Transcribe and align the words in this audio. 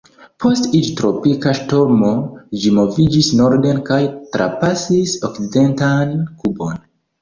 Post 0.43 0.69
iĝi 0.79 0.95
tropika 1.01 1.53
ŝtormo, 1.59 2.09
ĝi 2.63 2.73
moviĝis 2.79 3.31
norden 3.43 3.85
kaj 3.93 4.03
trapasis 4.35 5.19
okcidentan 5.33 6.21
Kubon. 6.45 6.87